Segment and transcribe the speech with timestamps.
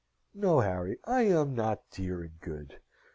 [0.33, 0.97] "No, Harry!
[1.05, 2.79] I am not dear and good.